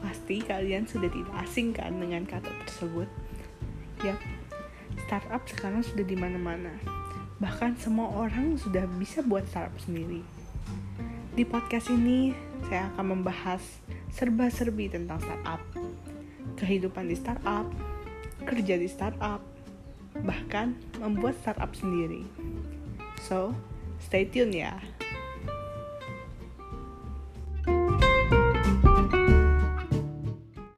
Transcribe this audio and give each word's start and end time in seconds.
Pasti 0.00 0.40
kalian 0.40 0.88
sudah 0.88 1.12
tidak 1.12 1.36
asing 1.44 1.76
kan 1.76 1.92
dengan 2.00 2.24
kata 2.24 2.48
tersebut? 2.64 3.04
Yap, 4.00 4.16
startup 5.04 5.44
sekarang 5.44 5.84
sudah 5.84 6.00
di 6.00 6.16
mana-mana. 6.16 6.72
Bahkan 7.44 7.76
semua 7.76 8.08
orang 8.08 8.56
sudah 8.56 8.88
bisa 8.96 9.20
buat 9.20 9.44
startup 9.52 9.76
sendiri. 9.84 10.24
Di 11.36 11.44
podcast 11.44 11.92
ini, 11.92 12.32
saya 12.72 12.88
akan 12.96 13.20
membahas 13.20 13.60
serba-serbi 14.16 14.88
tentang 14.88 15.20
startup. 15.20 15.60
Kehidupan 16.56 17.12
di 17.12 17.20
startup, 17.20 17.68
kerja 18.48 18.80
di 18.80 18.88
startup, 18.88 19.44
bahkan 20.24 20.72
membuat 21.04 21.36
startup 21.44 21.76
sendiri. 21.76 22.24
So, 23.28 23.52
stay 24.00 24.24
tune 24.24 24.56
ya. 24.56 24.80